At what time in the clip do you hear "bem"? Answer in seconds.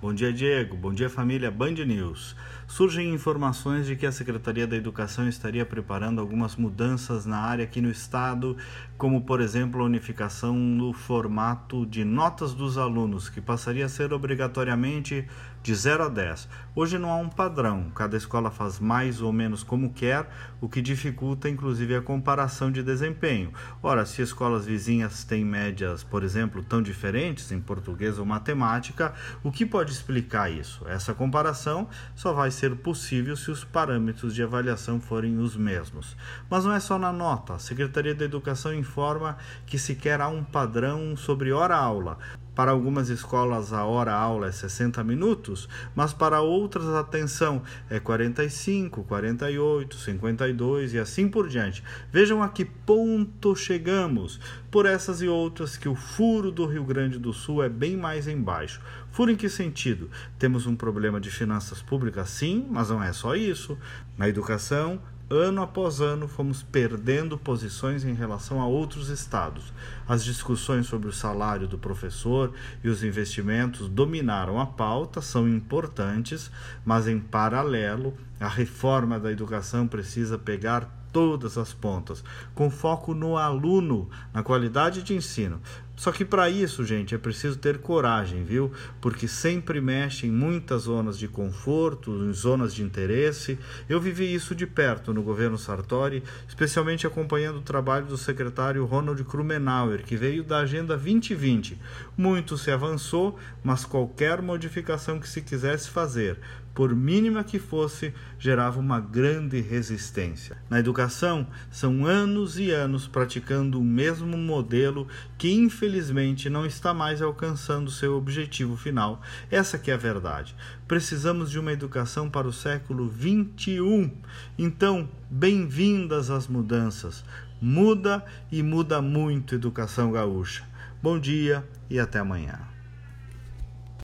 57.70-57.96